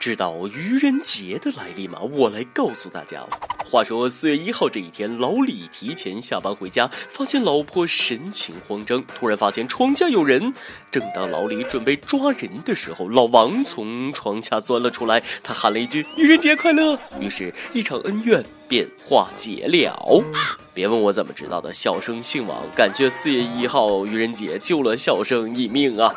[0.00, 2.00] 知道愚人节的来历吗？
[2.00, 3.22] 我来告诉大家。
[3.70, 10.54] 话说四月一号这一天，老李提前下班回家，发现老婆神情慌张，突然发现床下有人。
[10.90, 20.24] 正当老李准备抓人的时候，老王从床下钻了出来，他喊了一句“愚人节快乐”，于是，一场恩怨便化解了。
[20.72, 26.14] 别问我怎么知道的，小生姓王，感谢四月一号愚人节救了小生一命啊！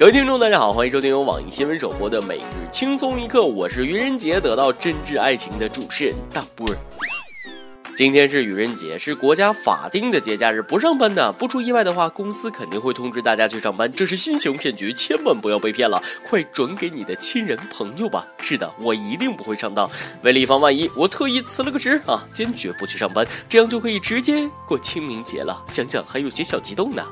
[0.00, 2.40] 各位听众，大家好，欢迎收听由网易新闻首播的《每日
[2.72, 6.78] 轻松一刻》，我是愚人节得到真挚爱情的主持人大波儿。
[7.94, 11.30] 今天是愚人节，是国家法定的节假日，不上班的。
[11.32, 13.92] 不出意外的话，公司肯定会通知大家去上班。
[13.92, 18.26] 这是新型骗局，千万不要被骗了，快转给你的亲人朋友吧。
[18.40, 19.86] 是的，我一定不会上当。
[20.22, 25.62] 为了以防万一，我特意辞了个职啊，坚决不去上班，这样就可以直接过清明节了。
[25.68, 27.04] 想想还有些小激动呢。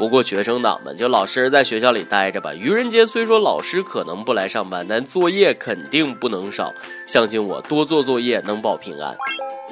[0.00, 2.54] 不过学生党们就老实在学校里待着吧。
[2.54, 6.72] 愚人节虽说老师可能不来上班，但作业肯定不能少。
[7.06, 9.14] 相信我，多做作业能保平安。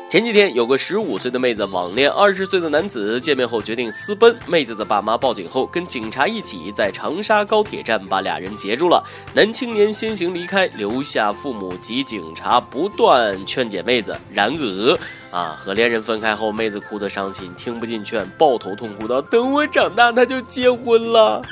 [0.08, 4.34] 前几天有个十五岁的妹子网恋二十岁的男子，见面后决定私奔。
[4.46, 9.04] 妹子的爸妈报警后，跟警察一起在长沙高铁站把俩人截住了。
[9.34, 14.18] 男青年先行离开，留下父母及警察不断劝解妹子。
[14.32, 14.98] 然而，
[15.30, 21.42] 啊，和恋人分开后，妹子哭得伤心，听不进劝，抱头痛哭道：“等我长大，他就结婚了。”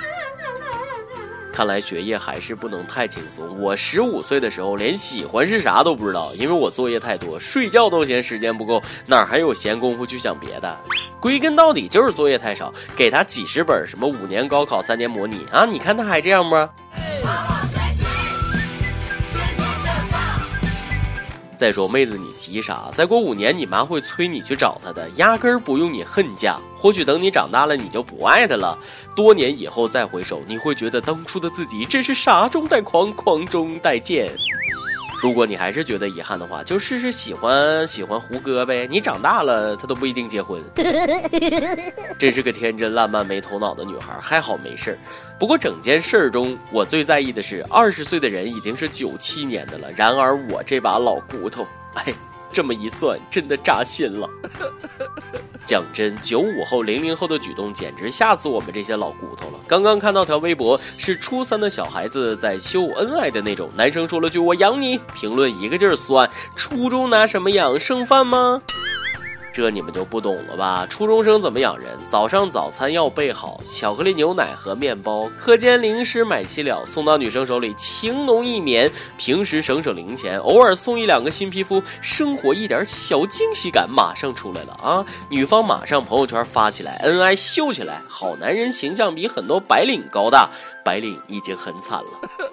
[1.57, 3.59] 看来学业还是不能太轻松。
[3.59, 10.77] 我十五岁的时候连喜欢是啥都不知道，因为我作业太多，睡觉都嫌时间不够，哪还有闲工夫去想别的？
[11.19, 16.69] 归根到底就是作业太少，给他几十本什么五年高考三年模拟啊，你看他还这样吗？
[21.57, 22.91] 再说妹子，你急啥？
[22.93, 26.59] 再过五年，你妈会催你去找她的，压根儿不用你恨嫁。
[26.77, 28.79] 或许等你长大了，你就不爱她了。
[29.15, 34.31] 多年以后再回首，你会觉得当初的自己真是傻中带狂，狂中带贱。
[35.23, 38.87] 如果你还是觉得遗憾的话，就试试喜欢喜欢胡歌呗。
[38.91, 40.63] 你长大了，他都不一定结婚。
[42.19, 44.99] 真是个天真烂漫、没头脑的女孩，还好没事儿。
[45.39, 49.91] 不过整件事儿中，我最在意的是，二十岁的人已经是九七年的了。
[49.97, 52.05] 然而我这把老骨头，哎。
[52.57, 54.27] 这么一算，真的扎心了。
[55.63, 59.59] 讲真，九五后、零零后的举动简直吓死我们这些老骨头了。
[59.69, 66.27] 刚刚看到条微博，是初三的小孩子在秀恩爱的那种，男生说了句“我养你”，评论一个劲儿酸。
[66.55, 67.79] 初中拿什么养？
[67.79, 68.63] 剩饭吗？
[69.57, 70.87] 这你们就不懂了吧？
[70.87, 71.89] 初中生怎么养人？
[72.07, 78.93] 早上早餐要备好，巧克力牛奶和面包，课间零食买齐了，送到女生手里，情浓意绵。
[79.17, 85.03] 平时省省零钱，偶尔送一两个新皮肤，生活一点小惊喜感马上出来了啊！
[85.31, 90.51] 女方马上朋友圈发起来，恩爱秀起来，好男人形象比很多白领高大，
[90.85, 92.46] 白领已经很惨了。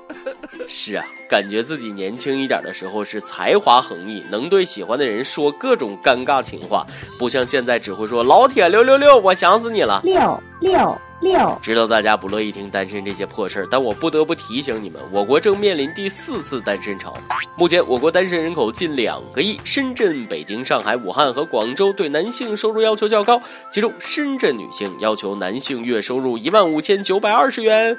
[0.75, 6.83] 是啊，感觉自己年轻一点的时候是才华横溢，能对喜欢的人说各种尴尬情话，
[7.19, 11.59] 不像现在只会说老铁六六六，我想死你了六六六。
[11.61, 17.13] 知道大家不乐意听单身这些破事儿，但我不得不提醒你们，我国正面临第四次单身潮。
[17.55, 23.39] 目前我国单身人口近两个亿，深圳、北京、上海、武汉和广州对男性收入要求较高，
[23.71, 27.95] 其中深圳女性要求男性月收入一万五千九百二十元。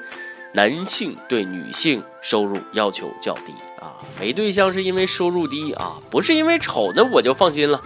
[0.55, 7.81] 男性对女性收入要求较低啊，没对象是因为收入低啊，不是因为丑，那我就放心了。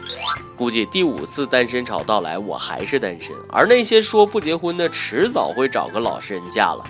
[0.56, 6.84] 估计第五次单身潮到来，我还是单身，而那些说不结婚的，迟早会找个老实人嫁了。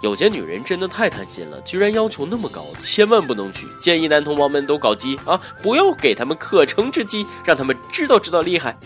[0.00, 3.66] 有些女人真的太贪心了，居然要求那么高，千万不能娶。
[3.80, 8.78] 建议男同胞们都搞基啊，不要给他们可乘之机，让他们知道知道厉害。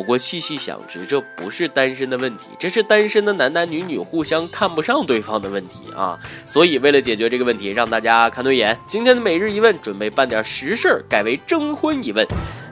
[0.00, 6.18] 不过细细想之，这不是单身的问题，这是单身的男男女女互相看不上对方的问题啊！
[6.46, 12.26] 所以为了解决这个问题，让大家看对眼，今天的每日一问准备办点实事儿，改为征婚一问，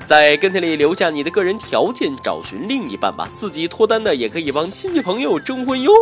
[0.07, 3.29] 在跟帖里留下你的个人条件，找寻另一半吧。
[3.35, 5.93] 自己脱单的也可以帮亲戚朋友征婚哟。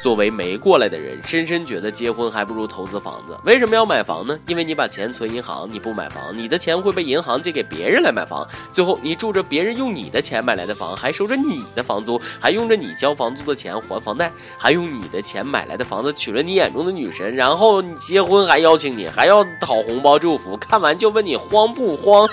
[0.00, 3.36] 作为没过来的人，深深觉得结婚还不如投资房子。
[3.44, 4.38] 为什么要买房呢？
[4.46, 22.26] 因为你把钱存银行，你不买房，你的钱会被银行借给别人来买房，最后你住着别人用你的钱买来的房，还收着你的房租，还用着你交房租的钱还房贷，还用你的钱买来的房子娶了你眼中的女神，然后结婚还邀请你，还要讨红包祝福，看完就问你慌不慌？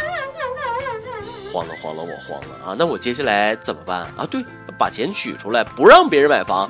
[1.52, 2.76] 慌了，慌了，我慌了啊！
[2.78, 4.26] 那我接下来怎么办啊？
[4.30, 4.44] 对。
[4.78, 6.70] 把钱取出来，不让别人买房。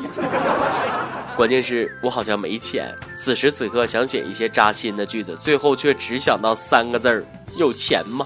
[1.36, 2.96] 关键是我好像没钱。
[3.18, 7.22] 此时此刻想写一些扎心的句子，最后却只想到三个字儿：
[7.58, 8.26] 有钱吗？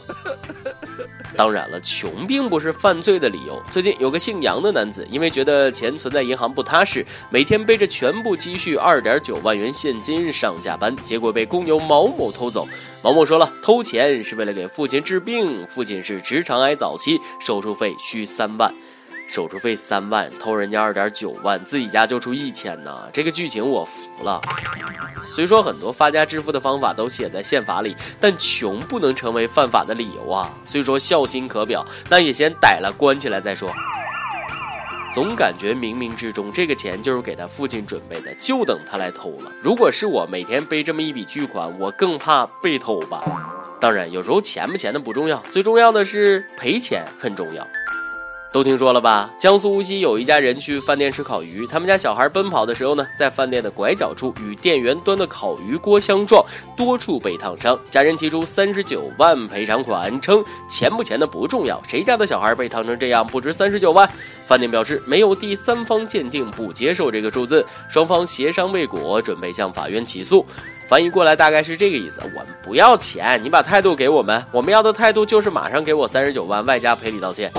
[1.42, 3.60] 当然了，穷并不是犯罪的理由。
[3.72, 12.68] 最近有个姓杨的男子，因为觉得钱存在银行不踏实，每天背着全部积蓄二点九万元现金上下班，结果被工友毛某偷走。
[13.02, 18.72] 毛某说了，偷钱是为了给父亲治病，父亲是直肠癌早期，手术费需三万。
[19.32, 23.10] 手术费三万，偷人家二点九万，自己家就出一千呢？
[23.14, 24.42] 这个剧情我服了。
[25.26, 30.52] 虽说很多发家致富的方法都写在宪法里，但穷不能成为犯法的理由啊。
[30.66, 33.72] 虽说孝心可表，但也先逮了关起来再说。
[35.14, 39.52] 总感觉冥冥之中这个钱就是给他父亲准备的，就等他来偷了。
[39.62, 43.24] 如果是我每天背这么一笔巨款，我更怕被偷吧。
[43.80, 47.66] 当然，有时候钱不钱的不重要，最重要的是赔钱很重要。
[48.54, 49.32] 都听说了吧？
[49.40, 56.46] 江苏无锡有一家人去饭店吃烤鱼，他们家小孩奔跑的时候呢，在饭店的拐角处与店员端的烤鱼锅相撞，
[56.76, 57.80] 多处被烫伤。
[57.90, 64.10] 家人提出三十九万赔偿款，称钱不钱的不重要，谁家的小孩被烫成这样不值三十九万？
[64.46, 67.66] 饭店表示没有第三方鉴定，不接受这个数字。
[67.88, 70.46] 双方协商未果，准备向法院起诉。
[70.90, 77.50] 翻译过来大概是这个意思：我们不要钱，你把态度给我们，我们要的态度就是马上给我三十九万，外加赔礼道歉。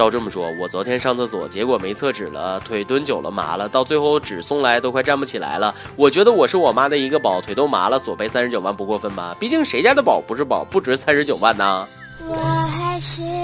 [0.00, 5.74] 照这么说，我昨天上厕所，结果没厕纸了，腿蹲久了麻了，到最后纸送来都快站不起来了。
[5.94, 9.36] 我觉得我是我妈的一个宝，腿都麻了，索赔三十九万不过分吧？
[9.38, 11.86] 毕竟谁家的宝不是宝，不值三十九万呢？
[12.26, 13.39] 我还是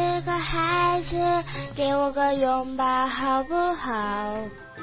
[1.77, 4.35] 给我个拥抱好不好？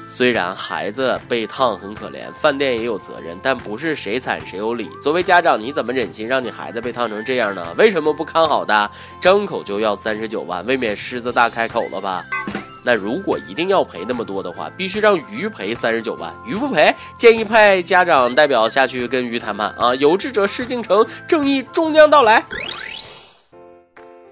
[0.06, 4.88] 虽然孩子被烫很可怜，饭店也有责任，但不是谁惨谁有理。
[5.02, 7.74] 作为家长，你怎么忍心让你孩子被烫成这样呢？
[7.76, 8.90] 为什么不看好的？
[9.20, 12.24] 张口就要三十九万，未免狮子大开口了吧？
[12.84, 16.32] 那如果一定要赔那么多的话，必须让鱼赔三十九万。
[16.46, 19.94] 鱼不赔，建议派家长代表下去跟鱼谈判啊！
[19.94, 22.44] 有志者事竟成，正义终将到来。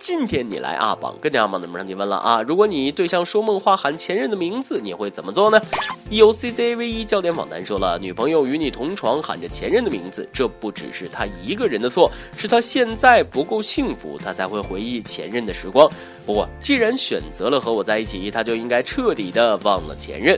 [0.03, 2.43] 今天你来阿榜，跟阿榜的们让你问了啊！
[2.43, 5.63] 如果你对象说梦话喊前任的名字，你会怎么做呢？
[6.11, 15.89] U C C V 一焦点访谈说了，女朋友与你同床喊着前任的名字，这不只是她一个人的错，是她现在不够幸福，她才会回忆前任的时光。
[16.27, 20.37] 不过既然选择了和我在一起，他就应该彻底的忘了前任。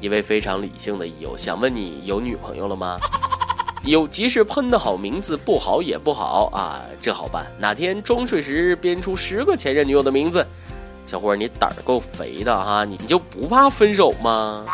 [0.00, 2.96] 一位非常理性的友想问你，有女朋友了吗？
[3.84, 7.46] 有即使喷的好名字不好也不好啊，这好办。
[7.58, 10.46] 哪天装睡时编出十个前任女友的名字，
[11.06, 14.66] 小伙儿你胆儿够肥的哈，你你就不怕分手吗？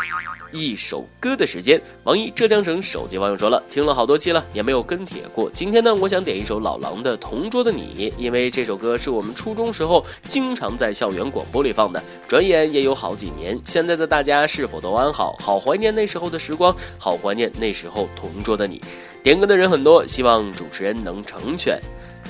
[0.57, 5.51] 一首歌的时间，网易浙江省手机网友说了，听了好多期了，也没有跟帖过。
[5.53, 12.03] 今天呢，我想点一首老狼的《同桌的你》，因为这首歌是我们初中时候经常在校园广播里放的。
[12.27, 15.37] 转眼也有好几年，现在的大家是否都安好？
[15.39, 18.81] 好怀念那时候的时光，好怀念那时候同桌的你。
[19.23, 21.79] 点歌的人很多，希望主持人能成全。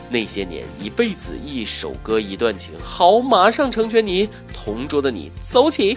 [0.09, 4.29] 那些年，一辈子，一首歌，一段情，好，马上成全你。
[4.55, 5.97] 同桌的你，走起。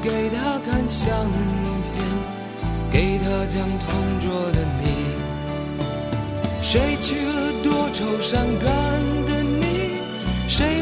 [0.00, 1.10] 给他看相
[1.92, 2.04] 片，
[2.90, 4.84] 给他讲同桌的你。
[6.62, 8.68] 谁娶了多愁善感
[9.26, 10.00] 的你？
[10.48, 10.81] 谁